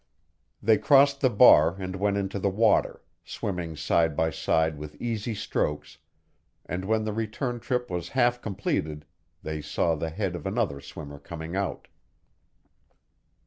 [0.63, 5.35] They crossed the bar and went into the water, swimming side by side with easy
[5.35, 5.99] strokes,
[6.65, 9.05] and when the return trip was half completed
[9.43, 11.87] they saw the head of another swimmer coming out.